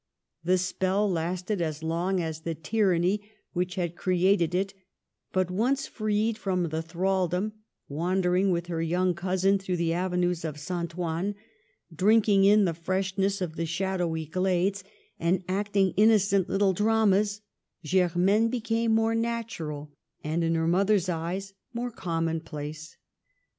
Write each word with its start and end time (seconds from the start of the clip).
The 0.43 0.57
spell 0.57 1.07
lasted 1.07 1.61
as 1.61 1.83
long 1.83 2.19
as 2.21 2.39
the 2.39 2.55
tyranny 2.55 3.21
which 3.53 3.75
had 3.75 3.95
created 3.95 4.55
it; 4.55 4.73
but 5.31 5.51
once 5.51 5.85
freed 5.85 6.39
from 6.39 6.63
the 6.63 6.81
thraldom, 6.81 7.53
wandering 7.87 8.49
with 8.49 8.65
her 8.65 8.81
young 8.81 9.13
cousin 9.13 9.59
through 9.59 9.77
the 9.77 9.93
avenues 9.93 10.43
of 10.43 10.59
St. 10.59 10.97
Ouen, 10.97 11.35
drinking 11.95 12.45
in 12.45 12.65
the 12.65 12.73
freshness 12.73 13.41
of 13.41 13.57
the 13.57 13.67
shadowy 13.67 14.25
glades, 14.25 14.83
and 15.19 15.43
acting 15.47 15.91
innocent 15.95 16.49
little 16.49 16.73
dramas, 16.73 17.41
Germaine 17.85 18.49
became 18.49 18.95
more 18.95 19.13
natural 19.13 19.91
and, 20.23 20.43
in 20.43 20.55
her 20.55 20.67
mother's 20.67 21.09
eyes, 21.09 21.53
more 21.75 21.91
commonplace. 21.91 22.97